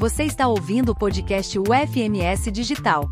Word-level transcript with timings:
Você 0.00 0.24
está 0.24 0.48
ouvindo 0.48 0.92
o 0.92 0.94
podcast 0.94 1.58
UFMS 1.58 2.50
Digital. 2.50 3.04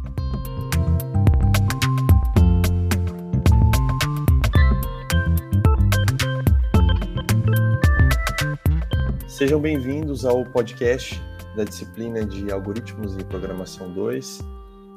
Sejam 9.29 9.61
bem-vindos 9.61 10.24
ao 10.24 10.46
podcast 10.46 11.23
da 11.55 11.64
disciplina 11.64 12.24
de 12.24 12.51
Algoritmos 12.51 13.18
e 13.18 13.25
Programação 13.27 13.93
2. 13.93 14.39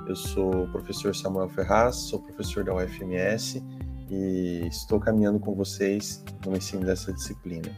Eu 0.07 0.15
sou 0.15 0.63
o 0.63 0.71
professor 0.71 1.13
Samuel 1.13 1.49
Ferraz, 1.49 1.97
sou 1.97 2.19
professor 2.19 2.63
da 2.63 2.73
UFMS 2.73 3.61
e 4.09 4.65
estou 4.65 4.97
caminhando 4.97 5.41
com 5.41 5.53
vocês 5.53 6.23
no 6.45 6.55
ensino 6.55 6.85
dessa 6.85 7.11
disciplina. 7.11 7.69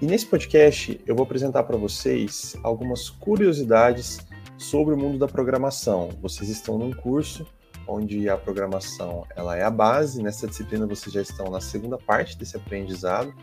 E 0.00 0.04
nesse 0.04 0.26
podcast 0.26 1.00
eu 1.06 1.16
vou 1.16 1.24
apresentar 1.24 1.62
para 1.62 1.78
vocês 1.78 2.54
algumas 2.62 3.08
curiosidades 3.08 4.18
sobre 4.58 4.92
o 4.92 4.96
mundo 4.96 5.16
da 5.16 5.26
programação. 5.26 6.10
Vocês 6.20 6.50
estão 6.50 6.76
num 6.76 6.92
curso 6.92 7.46
onde 7.88 8.28
a 8.28 8.36
programação 8.36 9.26
ela 9.34 9.56
é 9.56 9.62
a 9.62 9.70
base. 9.70 10.22
Nessa 10.22 10.46
disciplina 10.46 10.86
vocês 10.86 11.14
já 11.14 11.22
estão 11.22 11.50
na 11.50 11.62
segunda 11.62 11.96
parte 11.96 12.36
desse 12.36 12.58
aprendizado, 12.58 13.34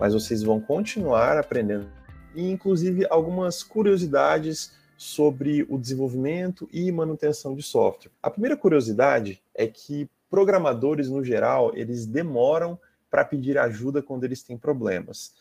mas 0.00 0.12
vocês 0.12 0.42
vão 0.42 0.60
continuar 0.60 1.38
aprendendo 1.38 1.88
e 2.34 2.50
inclusive 2.50 3.06
algumas 3.08 3.62
curiosidades 3.62 4.72
sobre 4.96 5.64
o 5.70 5.78
desenvolvimento 5.78 6.68
e 6.72 6.90
manutenção 6.90 7.54
de 7.54 7.62
software. 7.62 8.10
A 8.20 8.30
primeira 8.30 8.56
curiosidade 8.56 9.40
é 9.54 9.68
que 9.68 10.10
programadores 10.28 11.08
no 11.08 11.22
geral, 11.22 11.70
eles 11.72 12.04
demoram 12.04 12.76
para 13.08 13.24
pedir 13.24 13.56
ajuda 13.58 14.02
quando 14.02 14.24
eles 14.24 14.42
têm 14.42 14.58
problemas. 14.58 15.38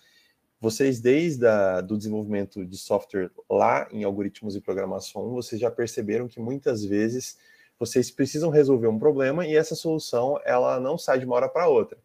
Vocês, 0.61 0.99
desde 0.99 1.45
o 1.45 1.81
do 1.81 1.97
desenvolvimento 1.97 2.65
de 2.65 2.77
software 2.77 3.31
lá 3.49 3.87
em 3.91 4.03
algoritmos 4.03 4.55
e 4.55 4.61
programação, 4.61 5.29
vocês 5.29 5.59
já 5.59 5.71
perceberam 5.71 6.27
que 6.27 6.39
muitas 6.39 6.83
vezes 6.83 7.37
vocês 7.79 8.11
precisam 8.11 8.49
resolver 8.49 8.87
um 8.87 8.99
problema 8.99 9.47
e 9.47 9.55
essa 9.55 9.73
solução 9.73 10.37
ela 10.43 10.77
não 10.79 10.97
sai 10.97 11.19
de 11.19 11.25
uma 11.25 11.35
hora 11.35 11.47
para 11.47 11.69
outra. 11.69 11.97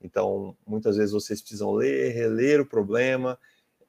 Então, 0.00 0.56
muitas 0.64 0.96
vezes 0.96 1.12
vocês 1.12 1.40
precisam 1.40 1.72
ler, 1.72 2.12
reler 2.12 2.60
o 2.60 2.66
problema, 2.66 3.36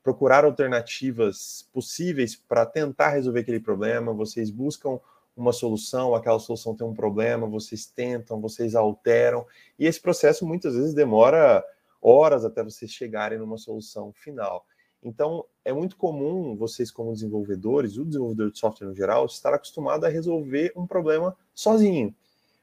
procurar 0.02 0.46
alternativas 0.46 1.70
possíveis 1.72 2.36
para 2.36 2.66
tentar 2.66 3.10
resolver 3.10 3.42
aquele 3.42 3.60
problema, 3.60 4.14
vocês 4.14 4.50
buscam 4.50 5.00
uma 5.36 5.54
solução, 5.54 6.16
aquela 6.16 6.40
solução 6.40 6.76
tem 6.76 6.88
um 6.88 6.94
problema, 6.94 7.46
vocês 7.46 7.86
tentam, 7.86 8.42
vocês 8.42 8.74
alteram, 8.74 9.46
e 9.78 9.86
esse 9.86 10.02
processo 10.02 10.44
muitas 10.48 10.74
vezes 10.74 10.96
demora 10.96 11.64
horas 12.08 12.46
até 12.46 12.64
vocês 12.64 12.92
chegarem 12.92 13.38
numa 13.38 13.58
solução 13.58 14.14
final. 14.14 14.66
Então, 15.04 15.46
é 15.64 15.74
muito 15.74 15.96
comum 15.96 16.56
vocês, 16.56 16.90
como 16.90 17.14
desenvolvedores, 17.14 17.98
o 17.98 18.06
desenvolvedor 18.06 18.52
de 18.52 18.58
software 18.58 18.88
no 18.88 18.96
geral, 18.96 19.26
estar 19.26 19.54
acostumado 19.54 20.06
a 20.06 20.10
resolver 20.10 20.72
um 20.76 20.88
problema 20.88 21.36
sozinho. 21.54 22.16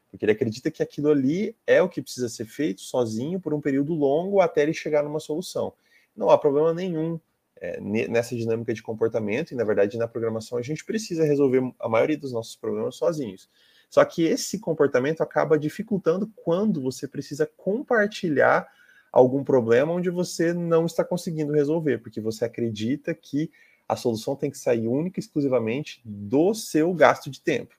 Porque 0.09 0.25
ele 0.25 0.31
acredita 0.31 0.71
que 0.71 0.81
aquilo 0.81 1.09
ali 1.09 1.55
é 1.67 1.81
o 1.81 1.89
que 1.89 2.01
precisa 2.01 2.29
ser 2.29 2.45
feito 2.45 2.81
sozinho 2.81 3.39
por 3.39 3.53
um 3.53 3.61
período 3.61 3.93
longo 3.93 4.41
até 4.41 4.63
ele 4.63 4.73
chegar 4.73 5.03
numa 5.03 5.19
solução. 5.19 5.73
Não 6.15 6.29
há 6.29 6.37
problema 6.37 6.73
nenhum 6.73 7.19
é, 7.57 7.79
nessa 7.81 8.35
dinâmica 8.35 8.73
de 8.73 8.81
comportamento, 8.81 9.51
e 9.51 9.55
na 9.55 9.63
verdade 9.63 9.97
na 9.97 10.07
programação 10.07 10.57
a 10.57 10.61
gente 10.61 10.83
precisa 10.83 11.23
resolver 11.23 11.73
a 11.79 11.87
maioria 11.87 12.17
dos 12.17 12.31
nossos 12.31 12.55
problemas 12.55 12.95
sozinhos. 12.95 13.49
Só 13.89 14.03
que 14.03 14.23
esse 14.23 14.59
comportamento 14.59 15.21
acaba 15.21 15.57
dificultando 15.57 16.29
quando 16.35 16.81
você 16.81 17.07
precisa 17.07 17.49
compartilhar 17.57 18.67
algum 19.15 19.45
problema 19.45 19.93
onde 19.93 20.09
você 20.09 20.53
não 20.53 20.85
está 20.85 21.01
conseguindo 21.01 21.53
resolver, 21.53 21.99
porque 21.99 22.19
você 22.19 22.43
acredita 22.43 23.15
que 23.15 23.49
a 23.87 23.95
solução 23.95 24.35
tem 24.35 24.51
que 24.51 24.57
sair 24.57 24.89
única 24.89 25.17
e 25.17 25.23
exclusivamente 25.23 26.01
do 26.03 26.53
seu 26.53 26.93
gasto 26.93 27.31
de 27.31 27.39
tempo. 27.39 27.73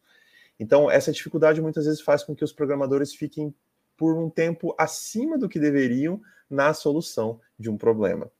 Então, 0.59 0.91
essa 0.91 1.13
dificuldade 1.13 1.61
muitas 1.61 1.85
vezes 1.85 2.01
faz 2.01 2.25
com 2.25 2.35
que 2.35 2.43
os 2.43 2.55
programadores 2.55 3.15
fiquem 3.15 3.55
por 3.99 4.17
um 4.17 4.31
tempo 4.31 4.75
acima 4.79 5.37
do 5.37 5.47
que 5.47 5.61
deveriam 5.61 6.23
na 6.49 6.73
solução 6.73 7.39
de 7.59 7.69
um 7.69 7.77
problema. 7.77 8.31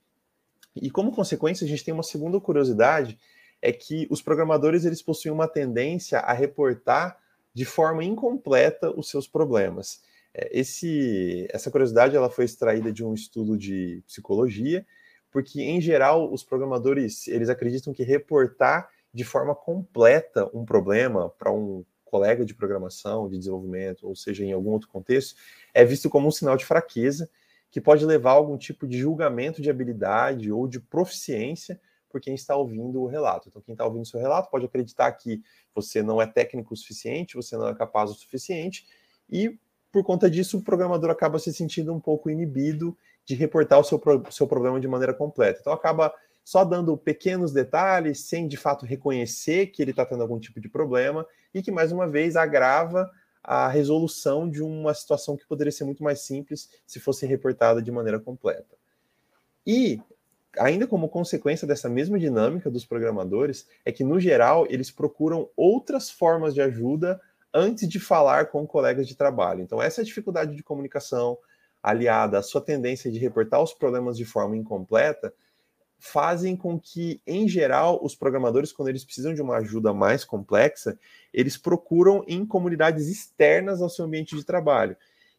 E 0.75 0.91
como 0.91 1.13
consequência, 1.13 1.67
a 1.67 1.69
gente 1.69 1.85
tem 1.85 1.93
uma 1.93 2.03
segunda 2.03 2.41
curiosidade, 2.41 3.19
é 3.61 3.73
que 3.73 4.07
os 4.09 4.23
programadores 4.23 4.87
eles 4.87 5.03
possuem 5.03 5.35
uma 5.35 5.47
tendência 5.49 6.21
a 6.21 6.33
reportar 6.33 7.19
de 7.53 7.67
forma 7.67 8.03
incompleta 8.03 8.91
os 8.99 9.11
seus 9.11 9.29
problemas. 9.29 10.01
É, 10.37 10.51
esse, 10.53 11.49
essa 11.51 11.71
curiosidade 11.71 12.15
ela 12.15 12.29
foi 12.29 12.45
extraída 12.45 12.93
de 12.93 13.03
um 13.03 13.15
estudo 13.15 13.57
de 13.57 14.03
psicologia, 14.07 14.87
porque 15.31 15.63
em 15.63 15.81
geral 15.81 16.31
os 16.31 16.45
programadores 16.45 17.27
eles 17.27 17.49
acreditam 17.49 17.95
que 17.95 18.03
reportar 18.03 18.91
de 19.13 19.25
forma 19.25 19.55
completa 19.55 20.51
um 20.53 20.65
problema 20.65 21.31
para 21.31 21.51
um 21.51 21.83
colega 22.05 22.45
de 22.45 22.55
programação, 22.55 23.29
de 23.29 23.39
desenvolvimento, 23.39 24.07
ou 24.07 24.15
seja, 24.15 24.45
em 24.45 24.53
algum 24.53 24.71
outro 24.71 24.89
contexto, 24.89 25.35
é 25.73 25.85
visto 25.85 26.11
como 26.11 26.29
um 26.29 26.31
sinal 26.31 26.57
de 26.57 26.67
fraqueza 26.67 27.29
que 27.71 27.81
pode 27.81 28.05
levar 28.05 28.33
a 28.33 28.35
algum 28.35 28.57
tipo 28.59 28.87
de 28.87 28.99
julgamento 28.99 29.61
de 29.61 29.71
habilidade 29.71 30.53
ou 30.53 30.69
de 30.69 30.79
proficiência 30.79 31.81
por 32.09 32.21
quem 32.21 32.35
está 32.35 32.55
ouvindo 32.55 33.03
o 33.03 33.07
relato. 33.07 33.49
Então, 33.49 33.61
quem 33.61 33.73
está 33.73 33.85
ouvindo 33.85 34.03
o 34.03 34.07
seu 34.07 34.21
relato 34.21 34.51
pode 34.51 34.65
acreditar 34.65 35.11
que 35.13 35.43
você 35.75 36.03
não 36.03 36.23
é 36.23 36.27
técnico 36.27 36.75
o 36.75 36.77
suficiente, 36.77 37.35
você 37.35 37.57
não 37.57 37.69
é 37.69 37.75
capaz 37.75 38.11
o 38.11 38.15
suficiente, 38.15 38.87
e 39.29 39.59
por 39.97 40.05
conta 40.05 40.29
disso, 40.29 40.59
o 40.59 40.63
programador 40.63 41.09
acaba 41.09 41.39
se 41.39 41.51
sentindo 41.55 41.91
um 41.91 41.99
pouco 41.99 42.29
inibido 42.29 42.95
de 43.25 43.35
reportar 43.35 43.81
o 43.81 43.83
seu, 43.83 43.99
seu 44.31 44.47
problema 44.47 44.79
de 44.79 44.87
maneira 44.87 45.15
completa. 45.15 45.59
Então, 45.59 45.73
acaba 45.73 46.13
só 46.45 46.67
dando 46.67 46.95
pequenos 46.99 47.51
detalhes, 47.51 48.21
sem 48.21 48.47
de 48.47 48.59
fato 48.59 48.85
reconhecer 48.85 49.69
que 49.69 49.81
ele 49.81 49.93
está 49.93 50.05
tendo 50.05 50.21
algum 50.21 50.39
tipo 50.39 50.61
de 50.61 50.69
problema, 50.69 51.27
e 51.55 51.63
que, 51.63 51.73
mais 51.73 51.93
uma 51.93 52.07
vez, 52.07 52.37
agrava 52.37 53.11
a 53.43 53.69
resolução 53.69 54.51
de 54.51 54.63
uma 54.63 54.93
situação 54.93 55.35
que 55.35 55.47
poderia 55.47 55.73
ser 55.73 55.85
muito 55.85 56.05
mais 56.05 56.21
simples 56.21 56.69
se 56.87 57.01
fosse 57.01 57.25
reportada 57.25 57.81
de 57.81 57.91
maneira 57.91 58.21
completa. 58.21 58.77
E, 59.67 59.99
ainda 60.59 60.87
como 60.87 61.09
consequência 61.09 61.67
dessa 61.67 61.89
mesma 61.89 62.19
dinâmica 62.19 62.71
dos 62.71 62.85
programadores, 62.85 63.67
é 63.83 63.91
que, 63.91 64.05
no 64.05 64.21
geral, 64.21 64.67
eles 64.69 64.91
procuram 64.91 65.49
outras 65.57 66.11
formas 66.11 66.53
de 66.53 66.61
ajuda 66.61 67.19
antes 67.57 67.89
de 67.89 67.99
falar 67.99 68.47
com 68.47 68.67
colegas 68.67 69.09
de 69.09 69.17
trabalho. 69.17 69.63
Então, 69.63 69.83
essa 69.83 70.05
dificuldade 70.05 70.55
de 70.55 70.63
comunicação, 70.63 71.39
aliada 71.83 72.39
à 72.39 72.43
sua 72.43 72.61
tendência 72.61 73.11
de 73.11 73.19
reportar 73.19 73.63
os 73.63 73.73
problemas 73.73 74.17
de 74.19 74.25
forma 74.25 74.57
incompleta, 74.57 75.33
fazem 75.99 76.55
com 76.55 76.79
que, 76.79 77.23
em 77.27 77.49
geral, 77.49 77.99
os 78.03 78.15
programadores, 78.15 78.73
quando 78.73 78.89
eles 78.89 79.05
precisam 79.05 79.33
de 79.33 79.41
uma 79.41 79.57
ajuda 79.57 79.95
mais 79.95 80.25
complexa, 80.25 80.99
eles 81.33 81.57
procuram 81.57 82.23
em 82.29 82.45
comunidades 82.45 83.09
externas 83.09 83.81
ao 83.81 83.89
seu 83.89 84.05
ambiente 84.05 84.37
de 84.37 84.45
trabalho. 84.45 84.95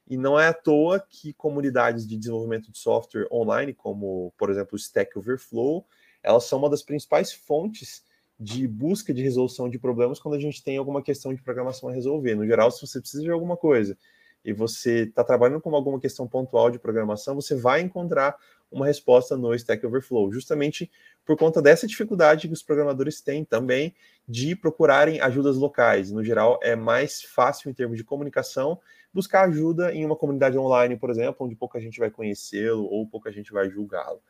E 0.07 0.17
não 0.17 0.39
é 0.39 0.47
à 0.47 0.53
toa 0.53 0.99
que 0.99 1.33
comunidades 1.33 2.07
de 2.07 2.17
desenvolvimento 2.17 2.71
de 2.71 2.79
software 2.79 3.27
online, 3.31 3.73
como, 3.73 4.33
por 4.37 4.49
exemplo, 4.49 4.73
o 4.73 4.77
Stack 4.77 5.17
Overflow, 5.19 5.85
elas 6.23 6.45
são 6.45 6.57
uma 6.57 6.69
das 6.69 6.81
principais 6.81 7.31
fontes 7.31 8.03
de 8.39 8.67
busca 8.67 9.13
de 9.13 9.23
resolução 9.23 9.69
de 9.69 9.79
problemas 9.79 10.19
quando 10.19 10.35
a 10.35 10.39
gente 10.39 10.63
tem 10.63 10.77
alguma 10.77 11.01
questão 11.01 11.33
de 11.33 11.41
programação 11.41 11.89
a 11.89 11.93
resolver. 11.93 12.35
No 12.35 12.45
geral, 12.45 12.69
se 12.69 12.85
você 12.85 12.99
precisa 12.99 13.23
de 13.23 13.31
alguma 13.31 13.57
coisa 13.57 13.97
e 14.45 14.53
você 14.53 15.03
está 15.03 15.23
trabalhando 15.23 15.59
com 15.59 15.73
alguma 15.75 15.99
questão 15.99 16.27
pontual 16.27 16.69
de 16.69 16.77
programação, 16.77 17.35
você 17.35 17.55
vai 17.55 17.81
encontrar 17.81 18.35
uma 18.71 18.85
resposta 18.85 19.35
no 19.35 19.53
Stack 19.55 19.85
Overflow, 19.85 20.31
justamente 20.31 20.91
por 21.25 21.37
conta 21.37 21.61
dessa 21.61 21.87
dificuldade 21.87 22.47
que 22.47 22.53
os 22.53 22.61
programadores 22.61 23.21
têm 23.21 23.43
também 23.43 23.95
de 24.27 24.55
procurarem 24.55 25.19
ajudas 25.19 25.57
locais. 25.57 26.11
No 26.11 26.23
geral, 26.23 26.59
é 26.61 26.75
mais 26.75 27.21
fácil 27.21 27.69
em 27.69 27.73
termos 27.73 27.97
de 27.97 28.03
comunicação 28.03 28.79
buscar 29.13 29.47
ajuda 29.47 29.93
em 29.93 30.05
uma 30.05 30.15
comunidade 30.15 30.57
online, 30.57 30.95
por 30.95 31.09
exemplo, 31.09 31.45
onde 31.45 31.55
pouca 31.55 31.79
gente 31.79 31.99
vai 31.99 32.11
conhecê-lo 32.11 32.85
ou 32.85 33.07
pouca 33.07 33.31
gente 33.31 33.51
vai 33.51 33.69
julgá-lo. 33.69 34.21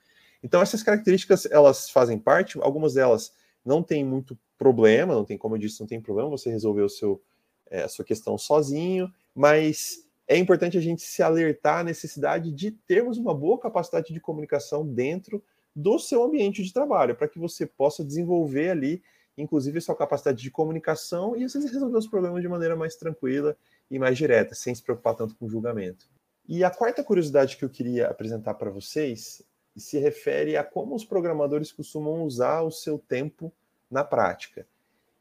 Então, 0.42 0.62
essas 0.62 0.84
características, 0.84 1.46
elas 1.48 1.90
fazem 1.90 2.18
parte, 2.18 2.58
algumas 2.62 2.94
delas 2.94 3.34
não 3.68 3.84
tem 3.84 4.04
muito 4.04 4.38
problema, 4.58 5.14
não 5.14 5.26
tem, 5.26 5.38
como 5.38 5.56
eu 5.56 5.60
disse, 5.60 5.80
não 5.80 5.88
tem 5.88 6.02
problema 6.02 6.30
você 6.30 6.50
resolver 6.50 6.82
o 6.82 6.90
seu, 6.90 7.22
é, 7.70 7.84
a 7.84 7.90
sua 7.90 8.06
questão 8.06 8.38
sozinho, 8.38 9.12
mas 9.36 10.08
é 10.28 10.38
importante 10.38 10.78
a 10.78 10.82
gente 10.82 11.02
se 11.02 11.22
alertar 11.22 11.80
à 11.80 11.84
necessidade 11.84 12.52
de 12.52 12.72
termos 12.72 13.18
uma 13.18 13.36
boa 13.36 13.60
capacidade 13.60 14.14
de 14.14 14.20
comunicação 14.20 14.88
dentro 14.88 15.44
do 15.76 16.00
seu 16.00 16.24
ambiente 16.24 16.64
de 16.64 16.74
trabalho, 16.74 17.16
para 17.16 17.28
que 17.28 17.38
você 17.38 17.66
possa 17.66 18.04
desenvolver 18.04 18.72
ali, 18.72 19.04
inclusive, 19.38 19.78
a 19.78 19.82
sua 19.82 19.96
capacidade 19.96 20.42
de 20.42 20.50
comunicação 20.50 21.36
e 21.36 21.42
vezes 21.42 21.72
resolver 21.72 21.98
os 21.98 22.08
problemas 22.08 22.42
de 22.42 22.48
maneira 22.48 22.76
mais 22.76 22.96
tranquila 22.96 23.56
e 23.92 24.00
mais 24.00 24.18
direta, 24.18 24.56
sem 24.56 24.74
se 24.74 24.82
preocupar 24.82 25.14
tanto 25.14 25.36
com 25.36 25.48
julgamento. 25.48 26.10
E 26.48 26.64
a 26.64 26.72
quarta 26.72 27.04
curiosidade 27.04 27.58
que 27.58 27.64
eu 27.64 27.70
queria 27.70 28.08
apresentar 28.08 28.54
para 28.54 28.72
vocês 28.72 29.44
se 29.80 29.98
refere 30.00 30.58
a 30.58 30.64
como 30.64 30.96
os 30.96 31.06
programadores 31.06 31.72
costumam 31.72 32.24
usar 32.24 32.62
o 32.62 32.72
seu 32.72 32.98
tempo 32.98 33.54
na 33.90 34.04
prática. 34.04 34.68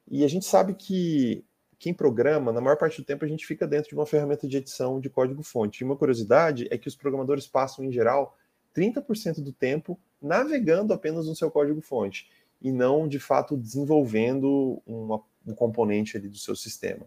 E 0.08 0.25
a 0.25 0.29
gente 0.29 0.47
sabe 0.47 0.75
que 0.75 1.44
quem 1.79 1.93
programa, 1.93 2.53
na 2.53 2.61
maior 2.61 2.76
parte 2.76 3.00
do 3.00 3.05
tempo, 3.05 3.25
a 3.25 3.29
gente 3.29 3.47
fica 3.47 3.67
dentro 3.67 3.91
de 3.91 3.94
uma 3.94 4.06
ferramenta 4.06 4.49
de 4.49 4.56
edição 4.56 5.00
de 5.00 5.11
código-fonte. 5.11 5.82
E 5.82 5.85
uma 5.85 5.97
curiosidade 5.97 6.67
é 6.70 6.79
que 6.79 6.88
os 6.88 6.97
programadores 6.97 7.47
passam, 7.47 7.85
em 7.85 7.93
geral, 7.93 8.37
30% 8.75 9.43
do 9.43 9.53
tempo 9.53 9.99
navegando 10.20 10.93
apenas 10.93 11.26
no 11.26 11.37
seu 11.37 11.50
código-fonte. 11.50 12.29
e 12.62 12.73
não 12.73 13.06
de 13.06 13.19
fato 13.19 13.55
desenvolvendo 13.55 14.82
uma, 14.87 15.23
um 15.47 15.55
componente 15.55 16.17
ali 16.17 16.26
do 16.26 16.38
seu 16.38 16.56
sistema. 16.56 17.06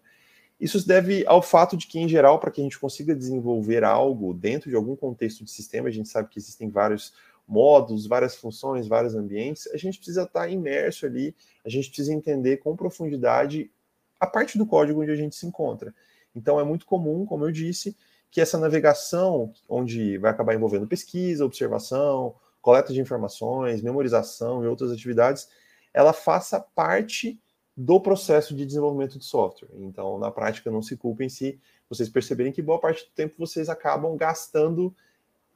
Isso 0.59 0.79
se 0.79 0.87
deve 0.87 1.25
ao 1.25 1.41
fato 1.41 1.75
de 1.75 1.87
que, 1.87 1.99
em 1.99 2.07
geral, 2.07 2.39
para 2.39 2.51
que 2.51 2.61
a 2.61 2.63
gente 2.63 2.77
consiga 2.77 3.15
desenvolver 3.15 3.83
algo 3.83 4.31
dentro 4.31 4.69
de 4.69 4.75
algum 4.75 4.95
contexto 4.95 5.43
de 5.43 5.49
sistema, 5.49 5.87
a 5.87 5.91
gente 5.91 6.07
sabe 6.07 6.29
que 6.29 6.37
existem 6.37 6.69
vários 6.69 7.13
modos, 7.49 8.05
várias 8.05 8.35
funções, 8.35 8.87
vários 8.87 9.15
ambientes, 9.15 9.67
a 9.73 9.77
gente 9.77 9.97
precisa 9.97 10.23
estar 10.23 10.47
imerso 10.47 11.07
ali, 11.07 11.35
a 11.65 11.69
gente 11.69 11.87
precisa 11.87 12.13
entender 12.13 12.57
com 12.57 12.75
profundidade 12.75 13.71
a 14.19 14.27
parte 14.27 14.57
do 14.57 14.65
código 14.65 15.01
onde 15.01 15.11
a 15.11 15.15
gente 15.15 15.35
se 15.35 15.47
encontra. 15.47 15.93
Então 16.35 16.59
é 16.59 16.63
muito 16.63 16.85
comum, 16.85 17.25
como 17.25 17.45
eu 17.45 17.51
disse, 17.51 17.97
que 18.29 18.39
essa 18.39 18.57
navegação, 18.57 19.51
onde 19.67 20.17
vai 20.19 20.29
acabar 20.29 20.53
envolvendo 20.53 20.85
pesquisa, 20.85 21.43
observação, 21.43 22.35
coleta 22.61 22.93
de 22.93 23.01
informações, 23.01 23.81
memorização 23.81 24.63
e 24.63 24.67
outras 24.67 24.91
atividades, 24.91 25.49
ela 25.91 26.13
faça 26.13 26.59
parte 26.59 27.41
do 27.75 27.99
processo 27.99 28.53
de 28.53 28.65
desenvolvimento 28.65 29.17
de 29.17 29.25
software. 29.25 29.69
Então, 29.73 30.19
na 30.19 30.29
prática, 30.29 30.69
não 30.69 30.81
se 30.81 30.95
culpem 30.95 31.29
se 31.29 31.59
vocês 31.89 32.09
perceberem 32.09 32.51
que 32.51 32.61
boa 32.61 32.79
parte 32.79 33.05
do 33.05 33.11
tempo 33.11 33.35
vocês 33.39 33.69
acabam 33.69 34.15
gastando 34.15 34.93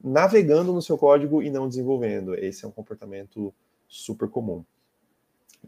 navegando 0.04 0.70
no 0.70 0.82
seu 0.82 0.98
código 0.98 1.42
e 1.42 1.48
não 1.48 1.66
desenvolvendo. 1.66 2.34
Esse 2.34 2.66
é 2.66 2.68
um 2.68 2.70
comportamento 2.70 3.54
super 3.88 4.28
comum. 4.28 4.62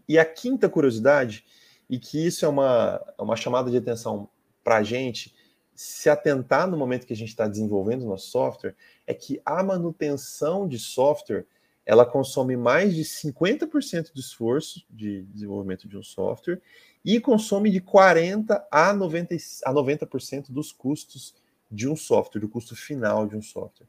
E 0.07 0.19
a 0.19 0.25
quinta 0.27 0.69
curiosidade, 0.69 1.43
e 1.89 1.99
que 1.99 2.27
isso 2.27 2.45
é 2.45 2.49
uma, 2.49 3.01
é 3.19 3.23
uma 3.23 3.35
chamada 3.35 3.71
de 3.71 3.79
atenção 3.79 4.29
para 4.63 4.77
a 4.77 4.83
gente 4.83 5.35
se 5.75 6.11
atentar 6.11 6.69
no 6.69 6.77
momento 6.77 7.07
que 7.07 7.13
a 7.13 7.17
gente 7.17 7.29
está 7.29 7.49
desenvolvendo 7.49 8.03
o 8.03 8.09
nosso 8.09 8.29
software, 8.29 8.75
é 9.07 9.15
que 9.15 9.41
a 9.45 9.63
manutenção 9.63 10.69
de 10.69 10.79
software 10.79 11.47
ela 11.87 12.05
consome 12.05 12.57
mais 12.57 12.95
de 12.95 13.05
50% 13.05 14.13
do 14.13 14.21
esforço 14.21 14.85
de 14.91 15.23
desenvolvimento 15.23 15.87
de 15.87 15.97
um 15.97 16.03
software 16.03 16.61
e 17.05 17.21
consome 17.21 17.71
de 17.71 17.81
40% 17.81 18.61
a 18.71 18.93
90%, 18.93 19.61
a 19.65 19.73
90 19.73 20.09
dos 20.51 20.73
custos 20.73 21.35
de 21.71 21.89
um 21.89 21.95
software, 21.95 22.41
do 22.41 22.49
custo 22.49 22.75
final 22.75 23.27
de 23.27 23.37
um 23.37 23.43
software. 23.43 23.87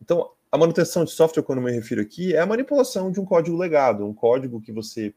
Então, 0.00 0.30
a 0.50 0.58
manutenção 0.58 1.04
de 1.04 1.10
software, 1.10 1.42
quando 1.42 1.58
eu 1.58 1.64
me 1.64 1.72
refiro 1.72 2.00
aqui, 2.00 2.34
é 2.34 2.40
a 2.40 2.46
manipulação 2.46 3.10
de 3.10 3.20
um 3.20 3.24
código 3.24 3.56
legado, 3.56 4.06
um 4.06 4.14
código 4.14 4.60
que 4.60 4.72
você 4.72 5.14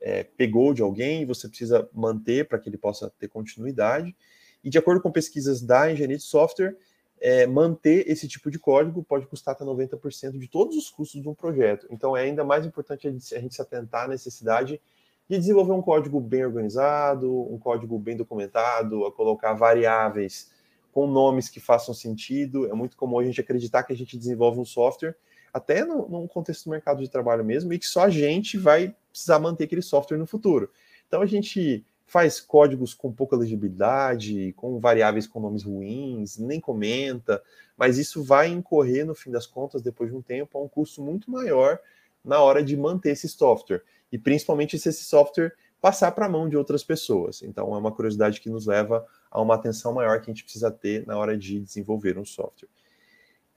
é, 0.00 0.22
pegou 0.22 0.74
de 0.74 0.82
alguém 0.82 1.22
e 1.22 1.24
você 1.24 1.48
precisa 1.48 1.88
manter 1.92 2.46
para 2.46 2.58
que 2.58 2.68
ele 2.68 2.78
possa 2.78 3.10
ter 3.18 3.28
continuidade. 3.28 4.14
E 4.62 4.70
de 4.70 4.78
acordo 4.78 5.00
com 5.00 5.10
pesquisas 5.10 5.62
da 5.62 5.90
engenharia 5.90 6.16
de 6.16 6.22
software, 6.22 6.76
é, 7.20 7.46
manter 7.46 8.08
esse 8.08 8.28
tipo 8.28 8.50
de 8.50 8.58
código 8.58 9.02
pode 9.02 9.26
custar 9.26 9.54
até 9.54 9.64
90% 9.64 10.38
de 10.38 10.48
todos 10.48 10.76
os 10.76 10.90
custos 10.90 11.22
de 11.22 11.28
um 11.28 11.34
projeto. 11.34 11.86
Então 11.90 12.16
é 12.16 12.22
ainda 12.22 12.44
mais 12.44 12.66
importante 12.66 13.08
a 13.08 13.10
gente, 13.10 13.24
se 13.24 13.62
atentar 13.62 14.04
à 14.04 14.08
necessidade 14.08 14.80
de 15.28 15.38
desenvolver 15.38 15.72
um 15.72 15.82
código 15.82 16.20
bem 16.20 16.44
organizado, 16.44 17.52
um 17.52 17.58
código 17.58 17.98
bem 17.98 18.16
documentado, 18.16 19.06
a 19.06 19.12
colocar 19.12 19.54
variáveis 19.54 20.54
com 20.96 21.06
nomes 21.06 21.50
que 21.50 21.60
façam 21.60 21.92
sentido. 21.92 22.66
É 22.70 22.72
muito 22.72 22.96
comum 22.96 23.18
a 23.18 23.22
gente 23.22 23.38
acreditar 23.38 23.82
que 23.82 23.92
a 23.92 23.96
gente 23.96 24.16
desenvolve 24.16 24.58
um 24.58 24.64
software, 24.64 25.14
até 25.52 25.84
no, 25.84 26.08
num 26.08 26.26
contexto 26.26 26.64
do 26.64 26.70
mercado 26.70 27.02
de 27.02 27.10
trabalho 27.10 27.44
mesmo, 27.44 27.70
e 27.70 27.78
que 27.78 27.84
só 27.84 28.04
a 28.04 28.08
gente 28.08 28.56
vai 28.56 28.96
precisar 29.10 29.38
manter 29.38 29.64
aquele 29.64 29.82
software 29.82 30.16
no 30.16 30.26
futuro. 30.26 30.70
Então 31.06 31.20
a 31.20 31.26
gente 31.26 31.84
faz 32.06 32.40
códigos 32.40 32.94
com 32.94 33.12
pouca 33.12 33.36
legibilidade, 33.36 34.54
com 34.54 34.80
variáveis 34.80 35.26
com 35.26 35.38
nomes 35.38 35.64
ruins, 35.64 36.38
nem 36.38 36.58
comenta, 36.58 37.42
mas 37.76 37.98
isso 37.98 38.24
vai 38.24 38.48
incorrer, 38.48 39.04
no 39.04 39.14
fim 39.14 39.30
das 39.30 39.46
contas, 39.46 39.82
depois 39.82 40.08
de 40.08 40.16
um 40.16 40.22
tempo, 40.22 40.56
a 40.56 40.62
um 40.62 40.68
custo 40.68 41.02
muito 41.02 41.30
maior 41.30 41.78
na 42.24 42.40
hora 42.40 42.64
de 42.64 42.74
manter 42.74 43.10
esse 43.10 43.28
software. 43.28 43.82
E 44.10 44.16
principalmente 44.16 44.78
se 44.78 44.88
esse 44.88 45.04
software 45.04 45.52
passar 45.78 46.12
para 46.12 46.24
a 46.24 46.28
mão 46.30 46.48
de 46.48 46.56
outras 46.56 46.82
pessoas. 46.82 47.42
Então, 47.42 47.74
é 47.74 47.78
uma 47.78 47.92
curiosidade 47.92 48.40
que 48.40 48.48
nos 48.48 48.64
leva 48.64 49.06
a 49.30 49.40
uma 49.40 49.54
atenção 49.54 49.92
maior 49.92 50.20
que 50.20 50.30
a 50.30 50.34
gente 50.34 50.44
precisa 50.44 50.70
ter 50.70 51.06
na 51.06 51.16
hora 51.16 51.36
de 51.36 51.60
desenvolver 51.60 52.18
um 52.18 52.24
software. 52.24 52.68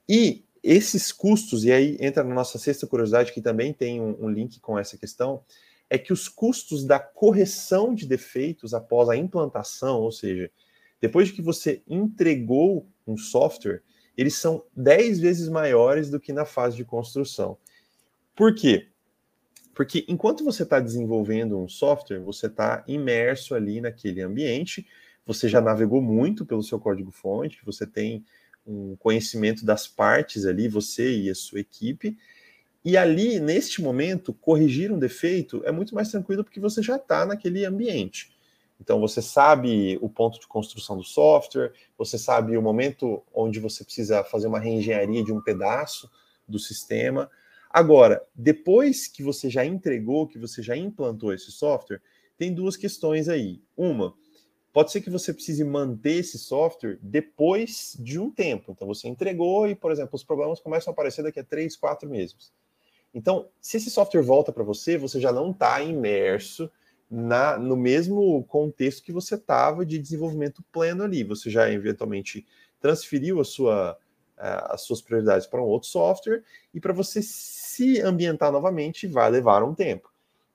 E 0.08 0.44
esses 0.62 1.10
custos, 1.12 1.64
e 1.64 1.72
aí 1.72 1.96
entra 2.00 2.22
na 2.22 2.34
nossa 2.34 2.58
sexta 2.58 2.86
curiosidade, 2.86 3.32
que 3.32 3.40
também 3.40 3.72
tem 3.72 4.00
um, 4.00 4.24
um 4.24 4.28
link 4.28 4.60
com 4.60 4.78
essa 4.78 4.96
questão, 4.96 5.42
é 5.88 5.98
que 5.98 6.12
os 6.12 6.28
custos 6.28 6.84
da 6.84 6.98
correção 6.98 7.94
de 7.94 8.06
defeitos 8.06 8.74
após 8.74 9.08
a 9.08 9.16
implantação, 9.16 10.00
ou 10.00 10.12
seja, 10.12 10.50
depois 11.00 11.28
de 11.28 11.34
que 11.34 11.42
você 11.42 11.82
entregou 11.88 12.86
um 13.06 13.16
software, 13.16 13.82
eles 14.16 14.36
são 14.36 14.62
10 14.76 15.18
vezes 15.18 15.48
maiores 15.48 16.10
do 16.10 16.20
que 16.20 16.32
na 16.32 16.44
fase 16.44 16.76
de 16.76 16.84
construção. 16.84 17.56
Por 18.36 18.54
quê? 18.54 18.88
Porque 19.74 20.04
enquanto 20.08 20.44
você 20.44 20.62
está 20.62 20.78
desenvolvendo 20.78 21.58
um 21.58 21.68
software, 21.68 22.20
você 22.20 22.46
está 22.46 22.84
imerso 22.86 23.54
ali 23.54 23.80
naquele 23.80 24.20
ambiente, 24.20 24.86
você 25.26 25.48
já 25.48 25.60
navegou 25.60 26.02
muito 26.02 26.44
pelo 26.44 26.62
seu 26.62 26.78
código-fonte, 26.78 27.60
você 27.64 27.86
tem 27.86 28.24
um 28.66 28.96
conhecimento 28.96 29.64
das 29.64 29.86
partes 29.88 30.44
ali, 30.44 30.68
você 30.68 31.16
e 31.16 31.30
a 31.30 31.34
sua 31.34 31.60
equipe, 31.60 32.16
e 32.84 32.96
ali, 32.96 33.38
neste 33.38 33.82
momento, 33.82 34.32
corrigir 34.32 34.90
um 34.90 34.98
defeito 34.98 35.62
é 35.66 35.72
muito 35.72 35.94
mais 35.94 36.10
tranquilo 36.10 36.42
porque 36.42 36.58
você 36.58 36.82
já 36.82 36.96
está 36.96 37.26
naquele 37.26 37.64
ambiente. 37.64 38.34
Então, 38.80 38.98
você 38.98 39.20
sabe 39.20 39.98
o 40.00 40.08
ponto 40.08 40.40
de 40.40 40.46
construção 40.46 40.96
do 40.96 41.04
software, 41.04 41.72
você 41.98 42.16
sabe 42.16 42.56
o 42.56 42.62
momento 42.62 43.22
onde 43.34 43.60
você 43.60 43.84
precisa 43.84 44.24
fazer 44.24 44.46
uma 44.46 44.58
reengenharia 44.58 45.22
de 45.22 45.30
um 45.30 45.42
pedaço 45.42 46.10
do 46.48 46.58
sistema. 46.58 47.30
Agora, 47.68 48.26
depois 48.34 49.06
que 49.06 49.22
você 49.22 49.50
já 49.50 49.66
entregou, 49.66 50.26
que 50.26 50.38
você 50.38 50.62
já 50.62 50.74
implantou 50.74 51.34
esse 51.34 51.52
software, 51.52 52.00
tem 52.38 52.54
duas 52.54 52.74
questões 52.74 53.28
aí. 53.28 53.60
Uma, 53.76 54.14
pode 54.72 54.92
ser 54.92 55.00
que 55.00 55.10
você 55.10 55.32
precise 55.32 55.64
manter 55.64 56.18
esse 56.18 56.38
software 56.38 56.98
depois 57.02 57.96
de 57.98 58.18
um 58.18 58.30
tempo. 58.30 58.72
Então, 58.72 58.86
você 58.86 59.08
entregou 59.08 59.68
e, 59.68 59.74
por 59.74 59.90
exemplo, 59.90 60.14
os 60.14 60.24
problemas 60.24 60.60
começam 60.60 60.90
a 60.90 60.92
aparecer 60.92 61.22
daqui 61.22 61.40
a 61.40 61.44
três, 61.44 61.76
quatro 61.76 62.08
meses. 62.08 62.52
Então, 63.12 63.48
se 63.60 63.76
esse 63.76 63.90
software 63.90 64.22
volta 64.22 64.52
para 64.52 64.62
você, 64.62 64.96
você 64.96 65.20
já 65.20 65.32
não 65.32 65.50
está 65.50 65.82
imerso 65.82 66.70
na, 67.10 67.58
no 67.58 67.76
mesmo 67.76 68.44
contexto 68.44 69.02
que 69.02 69.12
você 69.12 69.34
estava 69.34 69.84
de 69.84 69.98
desenvolvimento 69.98 70.62
pleno 70.70 71.02
ali. 71.02 71.24
Você 71.24 71.50
já 71.50 71.70
eventualmente 71.70 72.46
transferiu 72.80 73.40
a 73.40 73.44
sua, 73.44 73.98
as 74.36 74.82
suas 74.82 75.02
prioridades 75.02 75.46
para 75.46 75.60
um 75.60 75.66
outro 75.66 75.88
software 75.88 76.44
e 76.72 76.80
para 76.80 76.92
você 76.92 77.20
se 77.20 78.00
ambientar 78.00 78.52
novamente 78.52 79.08
vai 79.08 79.28
levar 79.28 79.64
um 79.64 79.74
tempo. 79.74 80.10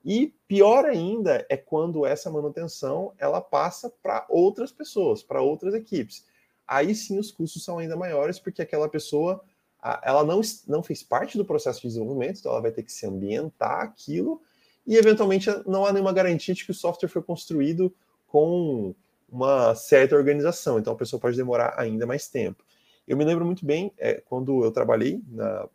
E 0.06 0.32
pior 0.46 0.84
ainda 0.84 1.44
é 1.48 1.56
quando 1.56 2.06
essa 2.06 2.30
manutenção 2.30 3.12
ela 3.18 3.40
passa 3.40 3.92
para 4.00 4.24
outras 4.28 4.70
pessoas, 4.70 5.20
para 5.20 5.42
outras 5.42 5.74
equipes. 5.74 6.24
Aí 6.64 6.94
sim 6.94 7.18
os 7.18 7.32
custos 7.32 7.64
são 7.64 7.78
ainda 7.78 7.96
maiores 7.96 8.38
porque 8.38 8.62
aquela 8.62 8.88
pessoa 8.88 9.42
ela 10.02 10.24
não, 10.24 10.40
não 10.68 10.82
fez 10.82 11.02
parte 11.02 11.36
do 11.36 11.44
processo 11.44 11.80
de 11.80 11.88
desenvolvimento, 11.88 12.38
então 12.38 12.52
ela 12.52 12.60
vai 12.60 12.70
ter 12.70 12.84
que 12.84 12.92
se 12.92 13.04
ambientar 13.04 13.80
aquilo, 13.80 14.40
e 14.86 14.96
eventualmente 14.96 15.48
não 15.66 15.84
há 15.84 15.92
nenhuma 15.92 16.12
garantia 16.12 16.54
de 16.54 16.64
que 16.64 16.70
o 16.70 16.74
software 16.74 17.08
foi 17.08 17.22
construído 17.22 17.94
com 18.26 18.94
uma 19.28 19.74
certa 19.74 20.16
organização, 20.16 20.78
então 20.78 20.92
a 20.92 20.96
pessoa 20.96 21.20
pode 21.20 21.36
demorar 21.36 21.74
ainda 21.76 22.06
mais 22.06 22.28
tempo. 22.28 22.64
Eu 23.06 23.16
me 23.16 23.24
lembro 23.24 23.44
muito 23.44 23.64
bem, 23.64 23.92
é, 23.98 24.14
quando 24.14 24.64
eu 24.64 24.72
trabalhei 24.72 25.20
na, 25.28 25.68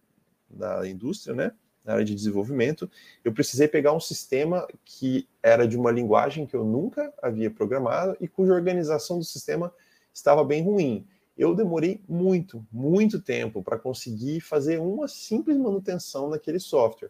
na 0.50 0.88
indústria, 0.88 1.34
né, 1.36 1.54
na 1.84 1.94
área 1.94 2.06
de 2.06 2.14
desenvolvimento, 2.14 2.90
eu 3.24 3.34
precisei 3.34 3.68
pegar 3.68 3.94
um 3.94 4.00
sistema 4.00 4.68
que 4.86 5.28
era 5.42 5.68
de 5.68 5.76
uma 5.78 5.92
linguagem 5.92 6.46
que 6.46 6.56
eu 6.56 6.64
nunca 6.64 7.12
havia 7.22 7.50
programado 7.50 8.16
e 8.20 8.28
cuja 8.28 8.54
organização 8.54 9.18
do 9.18 9.26
sistema 9.26 9.74
estava 10.14 10.44
bem 10.44 10.64
ruim 10.64 11.08
eu 11.42 11.56
demorei 11.56 12.04
muito, 12.08 12.66
muito 12.72 13.20
tempo 13.20 13.64
para 13.64 13.78
conseguir 13.78 14.42
fazer 14.42 14.80
uma 14.80 15.08
simples 15.08 15.58
manutenção 15.58 16.30
naquele 16.30 16.60
software. 16.60 17.10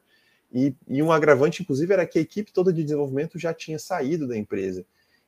E, 0.52 0.74
e, 0.88 1.04
um 1.04 1.12
agravante, 1.12 1.62
inclusive, 1.62 1.92
era 1.92 2.06
que 2.06 2.18
a 2.18 2.22
equipe 2.22 2.52
toda 2.52 2.72
de 2.72 2.84
desenvolvimento 2.84 3.40
já 3.40 3.54
tinha 3.54 3.80
saído 3.80 4.28
da 4.28 4.38
empresa. 4.38 4.86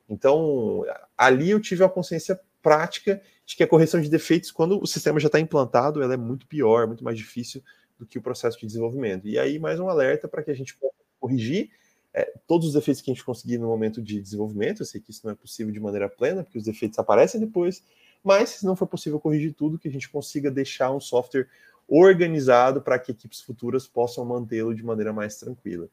Então, 0.07 0.85
ali 1.17 1.49
eu 1.49 1.59
tive 1.59 1.83
a 1.83 1.89
consciência 1.89 2.39
prática 2.61 3.21
de 3.45 3.57
que 3.57 3.63
a 3.63 3.67
correção 3.67 3.99
de 3.99 4.09
defeitos, 4.09 4.51
quando 4.51 4.81
o 4.81 4.87
sistema 4.87 5.19
já 5.19 5.27
está 5.27 5.39
implantado, 5.39 6.01
ela 6.01 6.13
é 6.13 6.17
muito 6.17 6.47
pior, 6.47 6.87
muito 6.87 7.03
mais 7.03 7.17
difícil 7.17 7.61
do 8.03 8.09
que 8.09 8.17
o 8.17 8.21
processo 8.21 8.59
de 8.59 8.67
desenvolvimento. 8.67 9.27
E 9.27 9.39
aí, 9.39 9.57
mais 9.57 9.79
um 9.79 9.89
alerta 9.89 10.27
para 10.27 10.43
que 10.43 10.51
a 10.51 10.53
gente 10.53 10.75
possa 10.77 10.93
corrigir 11.19 11.71
é, 12.13 12.31
todos 12.45 12.67
os 12.67 12.73
defeitos 12.73 13.01
que 13.01 13.09
a 13.09 13.13
gente 13.13 13.25
conseguir 13.25 13.57
no 13.57 13.67
momento 13.67 14.01
de 14.01 14.21
desenvolvimento. 14.21 14.81
Eu 14.81 14.85
sei 14.85 15.01
que 15.01 15.11
isso 15.11 15.21
não 15.23 15.31
é 15.31 15.35
possível 15.35 15.73
de 15.73 15.79
maneira 15.79 16.07
plena, 16.07 16.43
porque 16.43 16.57
os 16.57 16.65
defeitos 16.65 16.99
aparecem 16.99 17.39
depois, 17.39 17.83
mas 18.23 18.49
se 18.49 18.65
não 18.65 18.75
for 18.75 18.87
possível 18.87 19.19
corrigir 19.19 19.53
tudo, 19.53 19.79
que 19.79 19.87
a 19.87 19.91
gente 19.91 20.09
consiga 20.09 20.51
deixar 20.51 20.91
um 20.91 20.99
software 20.99 21.47
organizado 21.87 22.81
para 22.81 22.99
que 22.99 23.11
equipes 23.11 23.41
futuras 23.41 23.87
possam 23.87 24.23
mantê-lo 24.23 24.75
de 24.75 24.83
maneira 24.83 25.11
mais 25.11 25.37
tranquila. 25.37 25.89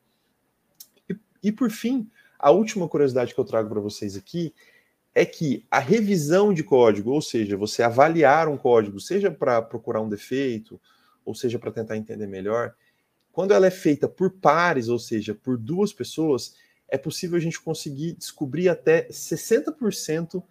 E, 1.08 1.16
e 1.44 1.52
por 1.52 1.70
fim, 1.70 2.08
a 2.38 2.50
última 2.50 2.88
curiosidade 2.88 3.34
que 3.34 3.40
eu 3.40 3.44
trago 3.44 3.68
para 3.68 3.80
vocês 3.80 4.16
aqui 4.16 4.54
é 5.14 5.24
que 5.24 5.66
a 5.70 5.80
revisão 5.80 6.54
de 6.54 6.62
código, 6.62 7.10
ou 7.10 7.20
seja, 7.20 7.56
você 7.56 7.82
avaliar 7.82 8.48
um 8.48 8.56
código, 8.56 9.00
seja 9.00 9.30
para 9.30 9.60
procurar 9.60 10.00
um 10.00 10.08
defeito, 10.08 10.80
ou 11.30 11.34
seja 11.34 11.58
para 11.58 11.70
tentar 11.70 11.96
entender 11.96 12.26
melhor, 12.26 12.74
Quando 13.32 13.54
ela 13.54 13.66
é 13.66 13.70
feita 13.70 14.08
por 14.08 14.32
pares, 14.32 14.88
ou 14.88 14.98
seja, 14.98 15.32
por 15.32 15.56
duas 15.56 15.92
pessoas, 15.92 16.56
é 16.88 16.98
possível 16.98 17.36
a 17.36 17.40
gente 17.40 17.60
conseguir 17.60 18.14
descobrir 18.14 18.68
até 18.68 19.06
60% 19.08 20.42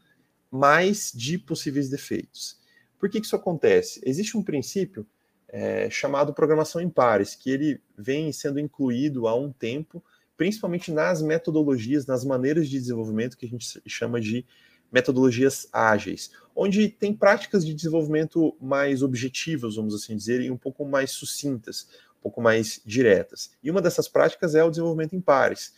mais 0.50 1.12
de 1.14 1.38
possíveis 1.38 1.90
defeitos. 1.90 2.58
Por 2.98 3.10
que, 3.10 3.20
que 3.20 3.26
isso 3.26 3.36
acontece? 3.36 4.02
Existe 4.06 4.38
um 4.38 4.42
princípio 4.42 5.06
é, 5.50 5.90
chamado 5.90 6.34
programação 6.34 6.80
em 6.80 6.90
pares, 6.90 7.36
que 7.36 7.50
ele 7.50 7.82
vem 7.98 8.32
sendo 8.32 8.60
incluído 8.60 9.28
há 9.28 9.36
um 9.36 9.52
tempo, 9.52 10.02
principalmente 10.38 10.90
nas 10.90 11.22
metodologias, 11.22 12.06
nas 12.06 12.24
maneiras 12.24 12.70
de 12.70 12.80
desenvolvimento 12.80 13.38
que 13.38 13.46
a 13.46 13.50
gente 13.50 13.82
chama 13.86 14.22
de 14.22 14.46
metodologias 14.92 15.68
ágeis, 15.72 16.32
onde 16.56 16.90
tem 16.90 17.14
práticas 17.14 17.66
de 17.66 17.74
desenvolvimento 17.74 18.56
mais 18.60 19.02
objetivas, 19.02 19.76
vamos 19.76 19.94
assim 19.94 20.16
dizer, 20.16 20.42
e 20.42 20.52
um 20.52 20.58
pouco 20.58 20.86
mais 20.86 21.12
sucintas, 21.12 21.88
um 22.20 22.22
pouco 22.24 22.42
mais 22.42 22.82
diretas. 22.86 23.52
E 23.64 23.72
uma 23.72 23.82
dessas 23.82 24.08
práticas 24.08 24.56
é 24.56 24.64
o 24.64 24.70
desenvolvimento 24.70 25.16
em 25.16 25.22
pares, 25.22 25.74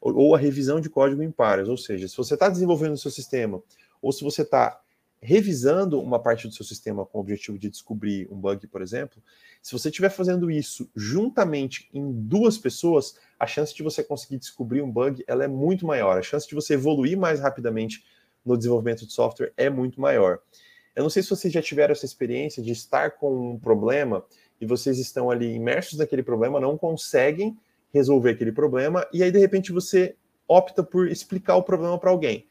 ou 0.00 0.34
a 0.34 0.38
revisão 0.38 0.80
de 0.80 0.90
código 0.90 1.22
em 1.22 1.30
pares, 1.30 1.68
ou 1.68 1.76
seja, 1.76 2.06
se 2.06 2.16
você 2.16 2.34
está 2.34 2.48
desenvolvendo 2.48 2.92
o 2.92 2.98
seu 2.98 3.10
sistema, 3.10 3.62
ou 4.02 4.12
se 4.12 4.22
você 4.22 4.42
está 4.42 4.80
revisando 5.20 6.00
uma 6.00 6.20
parte 6.20 6.46
do 6.46 6.54
seu 6.54 6.64
sistema 6.64 7.04
com 7.04 7.18
o 7.18 7.20
objetivo 7.20 7.58
de 7.58 7.70
descobrir 7.70 8.28
um 8.30 8.36
bug, 8.36 8.66
por 8.66 8.82
exemplo, 8.82 9.22
se 9.62 9.72
você 9.72 9.88
estiver 9.88 10.10
fazendo 10.10 10.50
isso 10.50 10.88
juntamente 10.94 11.88
em 11.92 12.12
duas 12.12 12.58
pessoas, 12.58 13.16
a 13.38 13.46
chance 13.46 13.74
de 13.74 13.82
você 13.82 14.04
conseguir 14.04 14.38
descobrir 14.38 14.82
um 14.82 14.90
bug 14.90 15.24
ela 15.26 15.44
é 15.44 15.48
muito 15.48 15.86
maior, 15.86 16.18
a 16.18 16.22
chance 16.22 16.46
de 16.46 16.54
você 16.54 16.74
evoluir 16.74 17.18
mais 17.18 17.40
rapidamente 17.40 18.04
no 18.46 18.56
desenvolvimento 18.56 19.04
de 19.04 19.12
software 19.12 19.52
é 19.56 19.68
muito 19.68 20.00
maior. 20.00 20.38
Eu 20.94 21.02
não 21.02 21.10
sei 21.10 21.22
se 21.22 21.28
vocês 21.28 21.52
já 21.52 21.60
tiveram 21.60 21.92
essa 21.92 22.06
experiência 22.06 22.62
de 22.62 22.72
estar 22.72 23.12
com 23.12 23.52
um 23.52 23.58
problema 23.58 24.24
e 24.60 24.64
vocês 24.64 24.98
estão 24.98 25.30
ali 25.30 25.52
imersos 25.52 25.98
naquele 25.98 26.22
problema, 26.22 26.60
não 26.60 26.78
conseguem 26.78 27.58
resolver 27.92 28.30
aquele 28.30 28.52
problema, 28.52 29.06
e 29.12 29.22
aí 29.22 29.30
de 29.30 29.38
repente 29.38 29.72
você 29.72 30.16
opta 30.48 30.82
por 30.82 31.08
explicar 31.08 31.56
o 31.56 31.62
problema 31.62 31.98
para 31.98 32.10
alguém. 32.10 32.46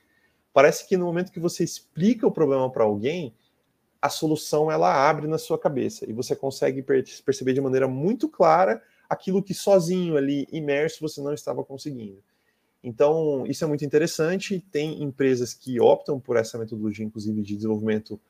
Parece 0.54 0.88
que 0.88 0.96
no 0.96 1.06
momento 1.06 1.32
que 1.32 1.40
você 1.40 1.64
explica 1.64 2.28
o 2.28 2.32
problema 2.32 2.70
para 2.72 2.84
alguém, 2.84 3.34
a 4.02 4.10
solução 4.10 4.72
ela 4.72 5.10
abre 5.10 5.28
na 5.28 5.38
sua 5.38 5.58
cabeça 5.58 6.10
e 6.10 6.14
você 6.14 6.36
consegue 6.36 6.84
perceber 7.26 7.54
de 7.54 7.62
maneira 7.62 7.88
muito 7.88 8.30
clara 8.30 8.82
aquilo 9.10 9.42
que 9.42 9.54
sozinho 9.54 10.18
ali, 10.18 10.48
imerso, 10.52 11.02
você 11.02 11.22
não 11.22 11.34
estava 11.34 11.64
conseguindo. 11.64 12.24
Então, 12.88 13.48
isso 13.48 13.64
é 13.64 13.68
muito 13.68 13.84
interessante. 13.84 14.64
Tem 14.72 15.02
empresas 15.02 15.56
que 15.56 15.82
optam 15.82 16.20
por 16.20 16.38
essa 16.38 16.56
metodologia, 16.56 17.04
inclusive, 17.04 17.42
de 17.42 17.56
desenvolvimento 17.56 18.22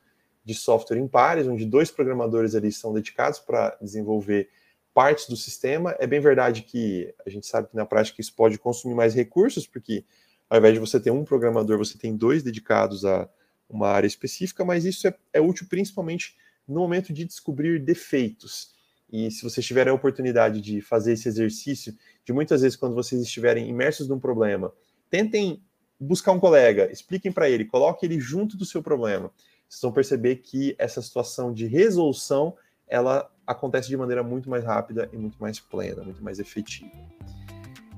de 0.42 0.54
software 0.54 0.96
em 0.96 1.06
pares, 1.06 1.46
onde 1.46 1.66
dois 1.66 1.90
programadores 1.90 2.54
ali 2.54 2.72
são 2.72 2.94
dedicados 2.94 3.38
para 3.38 3.76
desenvolver 3.82 4.48
partes 4.94 5.28
do 5.28 5.36
sistema. 5.36 5.94
É 5.98 6.06
bem 6.06 6.20
verdade 6.20 6.62
que 6.62 7.14
a 7.26 7.28
gente 7.28 7.46
sabe 7.46 7.68
que 7.68 7.76
na 7.76 7.84
prática 7.84 8.18
isso 8.18 8.32
pode 8.34 8.58
consumir 8.58 8.94
mais 8.94 9.14
recursos, 9.14 9.66
porque 9.66 10.06
ao 10.48 10.56
invés 10.56 10.72
de 10.72 10.80
você 10.80 10.98
ter 10.98 11.10
um 11.10 11.22
programador, 11.22 11.76
você 11.76 11.98
tem 11.98 12.16
dois 12.16 12.42
dedicados 12.42 13.04
a 13.04 13.28
uma 13.68 13.88
área 13.88 14.06
específica, 14.06 14.64
mas 14.64 14.86
isso 14.86 15.06
é, 15.06 15.14
é 15.34 15.40
útil 15.40 15.66
principalmente 15.68 16.34
no 16.66 16.80
momento 16.80 17.12
de 17.12 17.26
descobrir 17.26 17.78
defeitos. 17.78 18.74
E 19.10 19.30
se 19.30 19.42
vocês 19.42 19.64
tiverem 19.64 19.90
a 19.90 19.94
oportunidade 19.94 20.60
de 20.60 20.80
fazer 20.80 21.12
esse 21.12 21.28
exercício, 21.28 21.94
de 22.24 22.32
muitas 22.32 22.62
vezes 22.62 22.76
quando 22.76 22.94
vocês 22.94 23.20
estiverem 23.22 23.68
imersos 23.68 24.08
num 24.08 24.18
problema, 24.18 24.72
tentem 25.08 25.62
buscar 25.98 26.32
um 26.32 26.40
colega, 26.40 26.90
expliquem 26.90 27.32
para 27.32 27.48
ele, 27.48 27.64
coloque 27.64 28.04
ele 28.04 28.20
junto 28.20 28.56
do 28.56 28.64
seu 28.64 28.82
problema. 28.82 29.30
Vocês 29.68 29.80
vão 29.80 29.92
perceber 29.92 30.36
que 30.36 30.74
essa 30.78 31.00
situação 31.00 31.52
de 31.52 31.66
resolução, 31.66 32.54
ela 32.86 33.30
acontece 33.46 33.88
de 33.88 33.96
maneira 33.96 34.22
muito 34.22 34.50
mais 34.50 34.64
rápida 34.64 35.08
e 35.12 35.16
muito 35.16 35.38
mais 35.40 35.58
plena, 35.58 36.02
muito 36.02 36.22
mais 36.22 36.38
efetiva. 36.38 36.90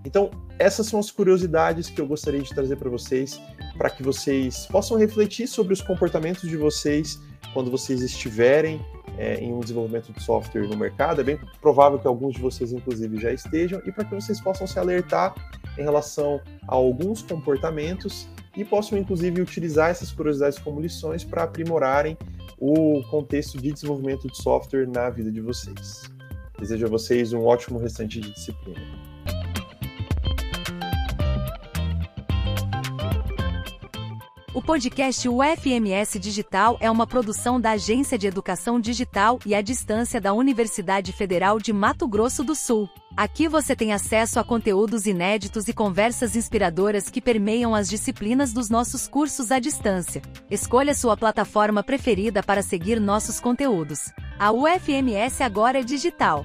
Então, 0.05 0.31
essas 0.59 0.87
são 0.87 1.01
as 1.01 1.11
curiosidades 1.11 1.91
que 1.91 2.01
eu 2.01 2.07
gostaria 2.07 2.41
de 2.41 2.55
trazer 2.55 2.77
para 2.77 2.89
vocês, 2.89 3.41
para 3.77 3.91
que 3.91 4.03
vocês 4.03 4.67
possam 4.67 4.97
refletir 4.97 5.47
sobre 5.47 5.73
os 5.73 5.83
comportamentos 5.83 6.49
de 6.49 6.57
vocês 6.57 7.19
quando 7.53 7.71
vocês 7.71 8.01
estiverem 8.01 8.81
é, 9.19 9.35
em 9.41 9.53
um 9.53 9.59
desenvolvimento 9.59 10.13
de 10.13 10.23
software 10.23 10.67
no 10.69 10.77
mercado. 10.77 11.21
É 11.21 11.25
bem 11.25 11.39
provável 11.61 11.99
que 11.99 12.07
alguns 12.07 12.37
de 12.37 12.41
vocês, 12.41 12.73
inclusive, 12.73 13.19
já 13.19 13.33
estejam, 13.33 13.83
e 13.85 13.91
para 13.91 14.05
que 14.05 14.15
vocês 14.15 14.41
possam 14.41 14.67
se 14.67 14.79
alertar 14.79 15.35
em 15.77 15.83
relação 15.83 16.41
a 16.67 16.75
alguns 16.75 17.21
comportamentos 17.21 18.29
e 18.57 18.65
possam, 18.65 18.97
inclusive, 18.97 19.43
utilizar 19.43 19.91
essas 19.91 20.13
curiosidades 20.13 20.59
como 20.59 20.81
lições 20.81 21.25
para 21.25 21.43
aprimorarem 21.43 22.17
o 22.59 23.03
contexto 23.11 23.61
de 23.61 23.73
desenvolvimento 23.73 24.29
de 24.29 24.37
software 24.37 24.87
na 24.87 25.11
vida 25.11 25.31
de 25.31 25.41
vocês. 25.41 26.05
Desejo 26.59 26.87
a 26.87 26.89
vocês 26.89 27.33
um 27.33 27.45
ótimo 27.45 27.79
restante 27.79 28.21
de 28.21 28.33
disciplina. 28.33 29.08
O 34.59 34.61
podcast 34.61 35.29
UFMS 35.29 36.19
Digital 36.19 36.77
é 36.81 36.91
uma 36.91 37.07
produção 37.07 37.61
da 37.61 37.71
Agência 37.71 38.19
de 38.19 38.27
Educação 38.27 38.81
Digital 38.81 39.39
e 39.47 39.55
à 39.55 39.61
Distância 39.63 40.21
da 40.21 40.33
Universidade 40.33 41.13
Federal 41.13 41.61
de 41.61 41.73
Mato 41.73 42.09
Grosso 42.09 42.43
do 42.43 42.57
Sul. 42.57 42.91
Aqui 43.17 43.47
você 43.47 43.77
tem 43.77 43.93
acesso 43.93 44.41
a 44.41 44.43
conteúdos 44.43 45.07
inéditos 45.07 45.69
e 45.69 45.73
conversas 45.73 46.35
inspiradoras 46.35 47.09
que 47.09 47.21
permeiam 47.21 47.73
as 47.73 47.89
disciplinas 47.89 48.53
dos 48.53 48.69
nossos 48.69 49.07
cursos 49.07 49.53
à 49.53 49.61
distância. 49.61 50.21
Escolha 50.51 50.93
sua 50.93 51.17
plataforma 51.17 51.81
preferida 51.85 52.43
para 52.43 52.61
seguir 52.61 52.99
nossos 52.99 53.39
conteúdos. 53.39 54.13
A 54.41 54.51
UFMS 54.51 55.41
agora 55.41 55.79
é 55.79 55.85
digital. 55.85 56.45